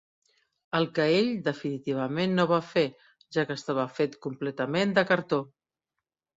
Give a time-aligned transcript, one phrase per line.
[0.77, 2.85] El que ell definitivament no va fer,
[3.37, 5.43] ja que estava fet completament de cartó.